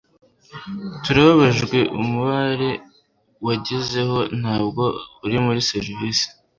turababajwe 1.03 1.79
umubare 1.99 2.69
wagezeho 3.45 4.17
ntabwo 4.39 4.83
uri 5.25 5.37
muri 5.45 5.59
serivisi 5.71 6.27